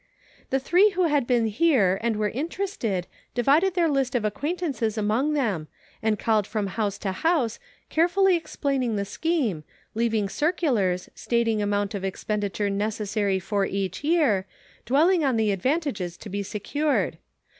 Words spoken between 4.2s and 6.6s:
acquaintances among them, and called